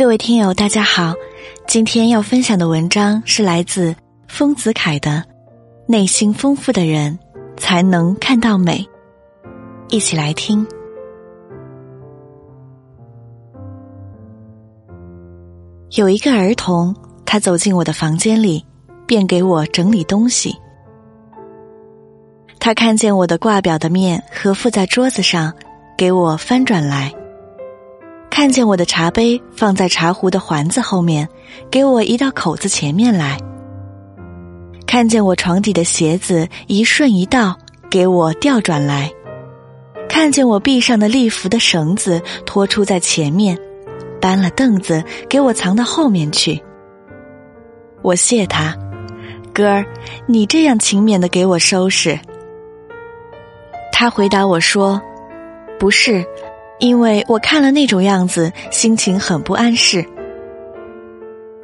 [0.00, 1.12] 各位听友，大家好，
[1.68, 3.94] 今天要分享的文章是来自
[4.26, 5.10] 丰子恺的
[5.86, 7.18] 《内心丰富的人
[7.58, 8.88] 才能看到美》，
[9.90, 10.66] 一起来听。
[15.90, 16.96] 有一个儿童，
[17.26, 18.64] 他走进我的房间里，
[19.06, 20.56] 便给我整理东西。
[22.58, 25.52] 他看见我的挂表的面和附在桌子上，
[25.98, 27.14] 给我翻转来。
[28.30, 31.28] 看见我的茶杯放在茶壶的环子后面，
[31.70, 33.36] 给我移到口子前面来。
[34.86, 37.54] 看见我床底的鞋子一顺一倒，
[37.90, 39.12] 给我调转来。
[40.08, 43.58] 看见我臂上的立服的绳子拖出在前面，
[44.20, 46.60] 搬了凳子给我藏到后面去。
[48.02, 48.74] 我谢他，
[49.52, 49.84] 哥儿，
[50.26, 52.18] 你这样勤勉的给我收拾。
[53.92, 55.00] 他回答我说
[55.78, 56.24] ：“不是。”
[56.80, 60.04] 因为我看了那种样子，心情很不安适。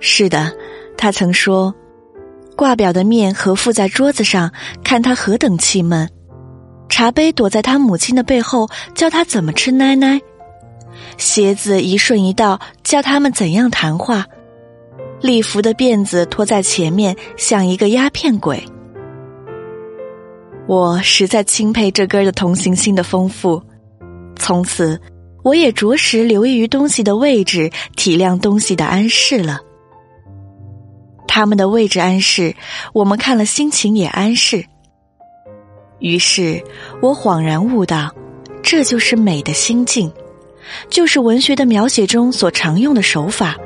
[0.00, 0.52] 是的，
[0.96, 1.74] 他曾说，
[2.54, 4.52] 挂表的面和附在桌子上，
[4.84, 6.06] 看他何等气闷；
[6.88, 10.20] 茶杯躲在他母亲的背后，教他怎么吃奶奶；
[11.16, 14.22] 鞋子一顺一道，教他们怎样谈话；
[15.22, 18.62] 礼服的辫子拖在前面，像一个鸦片鬼。
[20.66, 23.62] 我实在钦佩这根儿的同情心的丰富。
[24.38, 25.00] 从此，
[25.42, 29.60] 我也着实留意于东西的位置，体谅东西的安适了。
[31.26, 32.56] 他们的位置安适，
[32.92, 34.64] 我们看了心情也安适。
[35.98, 36.62] 于是
[37.02, 38.14] 我恍然悟到，
[38.62, 40.10] 这就是美的心境，
[40.88, 43.56] 就是文学的描写中所常用的手法，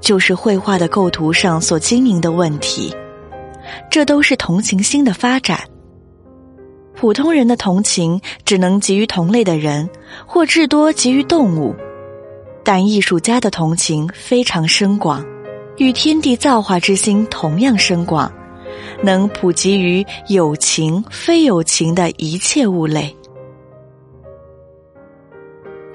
[0.00, 2.94] 就是绘画的构图上所经营的问题，
[3.90, 5.58] 这都是同情心的发展。
[6.96, 9.88] 普通人的同情只能给予同类的人，
[10.26, 11.74] 或至多给予动物，
[12.64, 15.22] 但艺术家的同情非常深广，
[15.76, 18.32] 与天地造化之心同样深广，
[19.02, 23.14] 能普及于有情非有情的一切物类。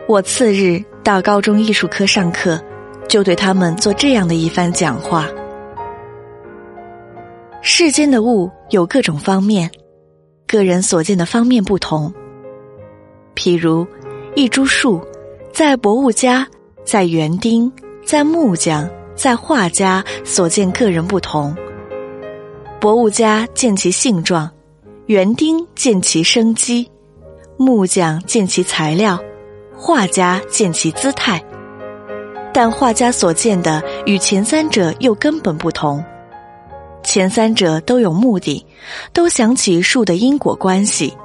[0.07, 2.61] 我次日到高中艺术科上课，
[3.09, 5.27] 就对他们做这样的一番讲话：
[7.63, 9.67] 世间的物有各种方面。
[10.51, 12.13] 个人所见的方面不同，
[13.35, 13.87] 譬如
[14.35, 14.99] 一株树，
[15.53, 16.45] 在博物家、
[16.83, 17.71] 在园丁、
[18.05, 21.55] 在木匠、在画家所见个人不同。
[22.81, 24.51] 博物家见其性状，
[25.05, 26.91] 园丁见其生机，
[27.55, 29.17] 木匠见其材料，
[29.73, 31.41] 画家见其姿态。
[32.53, 36.03] 但画家所见的与前三者又根本不同。
[37.03, 38.65] 前三者都有目的，
[39.13, 41.15] 都想起树的因果关系。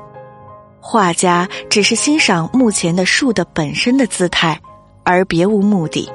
[0.81, 4.60] 画家只是欣赏目前的树的本身的姿态，
[5.04, 6.09] 而别无目的。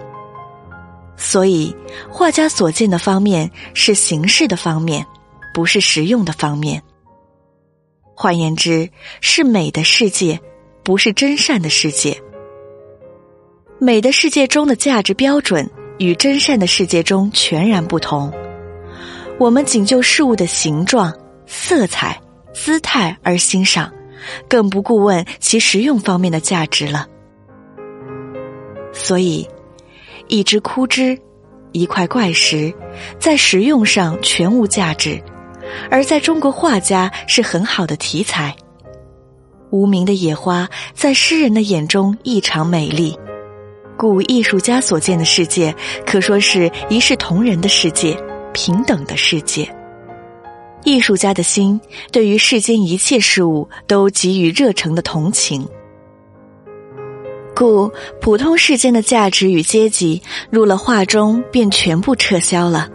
[1.17, 1.75] 所以，
[2.09, 5.05] 画家所见的方面是形式的方面，
[5.53, 6.81] 不是实用的方面。
[8.15, 8.89] 换言之，
[9.19, 10.39] 是美的世界，
[10.83, 12.19] 不是真善的世界。
[13.77, 18.31] 美的世界中的价值标准与真善的世界中全然不同。
[19.41, 21.11] 我们仅就事物的形状、
[21.47, 22.21] 色彩、
[22.53, 23.91] 姿态而欣赏，
[24.47, 27.07] 更不顾问其实用方面的价值了。
[28.93, 29.49] 所以，
[30.27, 31.17] 一只枯枝、
[31.71, 32.71] 一块怪石，
[33.17, 35.19] 在实用上全无价值，
[35.89, 38.55] 而在中国画家是很好的题材。
[39.71, 43.17] 无名的野花，在诗人的眼中异常美丽，
[43.97, 45.75] 故艺术家所见的世界，
[46.05, 48.15] 可说是一视同仁的世界。
[48.53, 49.67] 平等的世界，
[50.83, 51.79] 艺术家的心
[52.11, 55.67] 对于世间一切事物都给予热诚的同情，
[57.55, 62.89] 故普通世间的价值与阶级入了画中便全部撤销了。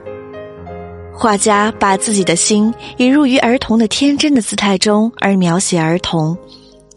[1.13, 6.37] 画家把自己的心移入于儿童的天真的姿态中而描写儿童，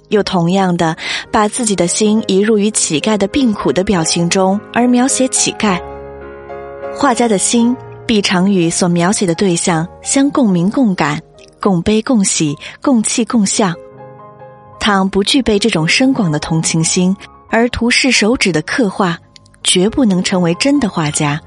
[0.10, 0.98] 又同样的
[1.32, 5.80] 把自己的心移入于乞丐的病苦的表情中而描写乞丐。
[6.94, 7.76] 画家的心。
[8.10, 11.22] 必常与所描写的对象相共鸣、共感、
[11.60, 13.72] 共悲、共喜、共气、共笑。
[14.80, 17.16] 倘不具备这种深广的同情心，
[17.50, 19.16] 而图示手指的刻画，
[19.64, 21.40] 绝不能成为真的画家。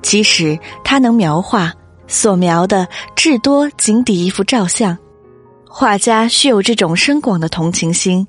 [0.00, 1.74] 即使他能描画，
[2.06, 4.96] 所描的至多仅抵一幅照相。
[5.68, 8.26] 画家需有这种深广的同情心，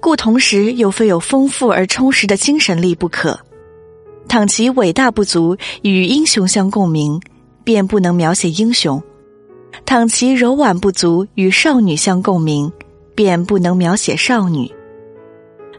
[0.00, 3.40] 故同时又非有丰富而充实的精神力不可。
[4.32, 7.20] 倘其伟大不足与英雄相共鸣，
[7.64, 8.98] 便不能描写英雄；
[9.84, 12.72] 倘其柔婉不足与少女相共鸣，
[13.14, 14.72] 便不能描写少女。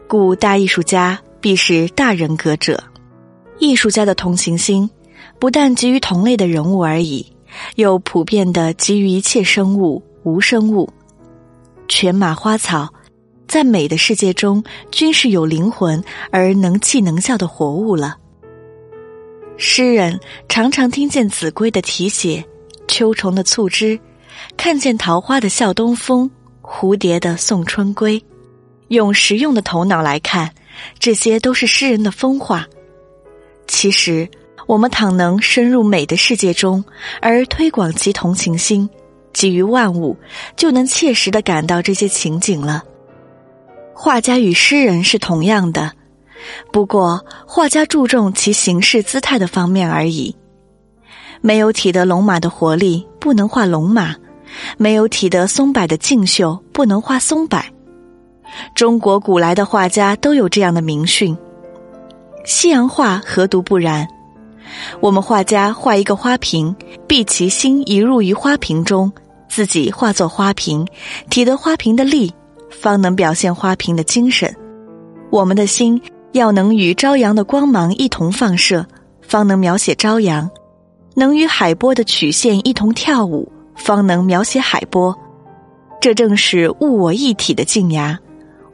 [0.06, 2.80] 故大艺术家必是大人格者。
[3.58, 4.88] 艺术家的同情心，
[5.40, 7.26] 不但给予同类的人物而已，
[7.74, 10.88] 又普遍的给予一切生物、无生物。
[11.88, 12.88] 犬马花草，
[13.48, 14.62] 在美的世界中，
[14.92, 18.18] 均是有灵魂而能气能笑的活物了。
[19.56, 20.18] 诗人
[20.48, 22.44] 常常听见子规的题写，
[22.88, 23.98] 秋虫的促织，
[24.56, 26.30] 看见桃花的笑东风，
[26.60, 28.22] 蝴蝶的送春归。
[28.88, 30.50] 用实用的头脑来看，
[30.98, 32.66] 这些都是诗人的风化。
[33.66, 34.28] 其实，
[34.66, 36.84] 我们倘能深入美的世界中，
[37.22, 38.88] 而推广其同情心，
[39.32, 40.16] 给予万物，
[40.56, 42.82] 就能切实的感到这些情景了。
[43.94, 45.92] 画家与诗人是同样的。
[46.72, 50.34] 不过，画家注重其形式姿态的方面而已。
[51.40, 54.14] 没有体得龙马的活力，不能画龙马；
[54.78, 57.62] 没有体得松柏的劲秀，不能画松柏。
[58.74, 61.36] 中国古来的画家都有这样的名训。
[62.44, 64.06] 西洋画何独不然？
[65.00, 66.74] 我们画家画一个花瓶，
[67.06, 69.12] 必其心移入于花瓶中，
[69.48, 70.86] 自己化作花瓶，
[71.30, 72.32] 体得花瓶的力，
[72.70, 74.54] 方能表现花瓶的精神。
[75.30, 76.00] 我们的心。
[76.34, 78.84] 要能与朝阳的光芒一同放射，
[79.22, 80.50] 方能描写朝阳；
[81.14, 85.16] 能与海波的曲线一同跳舞，方能描写海波。
[86.00, 88.18] 这正是物我一体的静雅，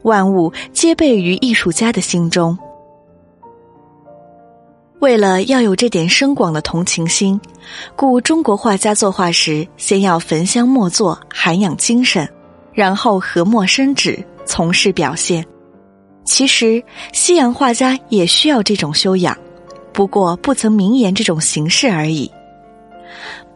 [0.01, 2.57] 万物皆备于艺术家的心中。
[4.97, 7.39] 为了要有这点深广的同情心，
[7.95, 12.27] 故中国画家作画时，先要焚香默坐，涵养精神，
[12.73, 15.45] 然后和墨生纸，从事表现。
[16.23, 16.83] 其实，
[17.13, 19.37] 西洋画家也需要这种修养，
[19.91, 22.31] 不过不曾明言这种形式而已。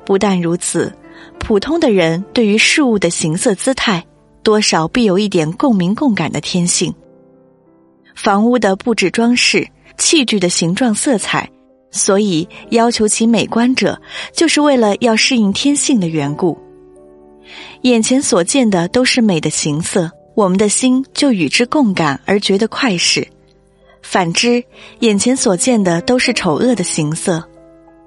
[0.06, 0.94] 不但如此，
[1.40, 4.04] 普通的人对于事物的形色姿态，
[4.44, 6.94] 多少必有一点共鸣共感的天性。
[8.16, 9.68] 房屋的布置装饰、
[9.98, 11.50] 器具的形状色彩，
[11.92, 14.00] 所以要求其美观者，
[14.34, 16.58] 就是为了要适应天性的缘故。
[17.82, 20.12] 眼前所见的都是美的形色。
[20.36, 23.26] 我们的心就与之共感而觉得快事，
[24.02, 24.62] 反之，
[25.00, 27.42] 眼前所见的都是丑恶的形色，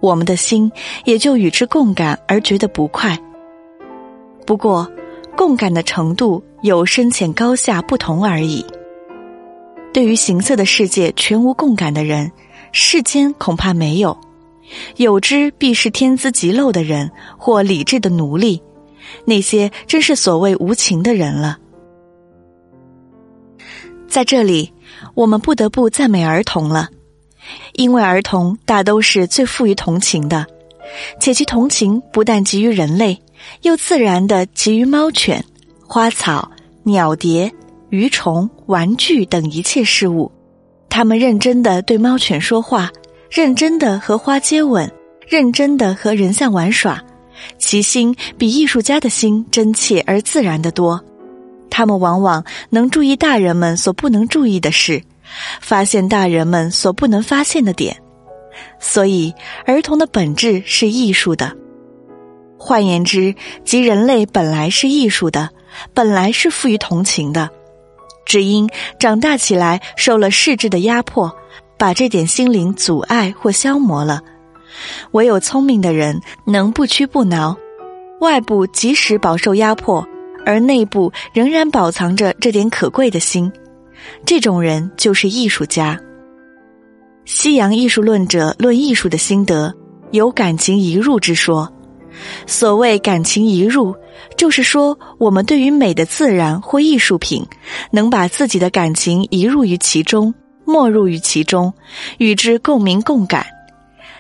[0.01, 0.71] 我们的心
[1.07, 3.19] 也就与之共感而觉得不快。
[4.47, 4.87] 不过，
[5.35, 8.63] 共感的程度有深浅高下不同而已。
[9.95, 12.31] 对于形色的世界全无共感的人，
[12.73, 14.15] 世间恐怕没有；
[14.97, 18.63] 有之，必是天资极陋的人或理智的奴隶，
[19.25, 21.59] 那些真是所谓无情的人了。
[24.09, 24.73] 在这里，
[25.15, 26.89] 我们不得不赞美儿童了，
[27.75, 30.47] 因为儿童大都是最富于同情的，
[31.21, 33.21] 且其同情不但给予人类，
[33.63, 35.45] 又自然的给予猫犬、
[35.87, 36.51] 花草、
[36.85, 37.53] 鸟蝶、
[37.91, 40.33] 鱼虫、玩具等一切事物。
[40.89, 42.91] 他们认真的对猫犬说话，
[43.31, 44.91] 认真的和花接吻，
[45.27, 47.01] 认真的和人像玩耍，
[47.59, 51.05] 其心比艺术家的心真切而自然的多。
[51.71, 55.03] 他们往往能注意大人们所不能注意的事，
[55.61, 57.97] 发现大人们所不能发现的点，
[58.81, 59.33] 所以
[59.67, 61.57] 儿童的本质是艺术的。
[62.59, 63.35] 换言之，
[63.65, 65.51] 即人类本来是艺术的，
[65.95, 67.49] 本来是富于同情的，
[68.27, 68.69] 只因
[68.99, 71.33] 长大起来受了世制的压迫，
[71.79, 74.21] 把这点心灵阻碍或消磨了。
[75.13, 77.57] 唯有聪明的人能不屈不挠，
[78.21, 80.07] 外部即使饱受压迫。
[80.45, 83.51] 而内部仍然保藏着这点可贵的心，
[84.25, 85.99] 这种人就是艺术家。
[87.25, 89.75] 西洋艺术论者论艺术的心得，
[90.13, 91.71] 有感情移入之说。
[92.47, 93.95] 所谓感情移入，
[94.37, 97.47] 就是说我们对于美的自然或艺术品，
[97.93, 101.73] 能把自己的感情移入于其中，没入于其中，
[102.17, 103.47] 与之共鸣共感，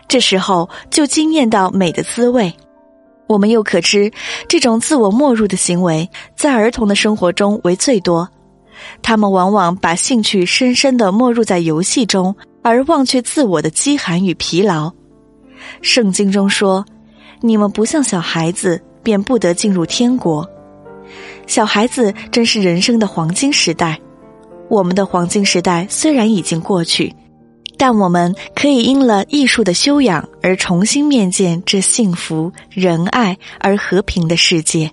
[0.06, 2.54] 这时候就惊艳到美的滋味。
[3.28, 4.11] 我们又可知，
[4.49, 8.28] 这种自我没入的行为，在儿童的生活中为最多。
[9.02, 14.92] 他们往往把兴趣深深的没入在游戏中，而忘却自我的饥寒与疲劳。
[15.82, 16.85] 圣经中说
[17.42, 20.49] ：“你们不像小孩子，便不得进入天国。”
[21.47, 23.99] 小孩子真是人生的黄金时代。
[24.68, 27.14] 我们的黄金时代虽然已经过去。
[27.78, 34.90] 但我们可以因了艺术的修养而重新面见这幸福、仁爱而和平的世界。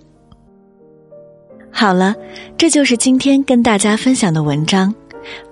[1.70, 2.14] 好了，
[2.56, 4.94] 这就是今天跟大家分享的文章，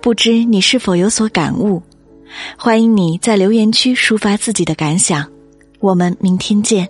[0.01, 1.83] 不知你是否有所感悟？
[2.57, 5.29] 欢迎你在留言区抒发自己的感想。
[5.79, 6.89] 我们明天见。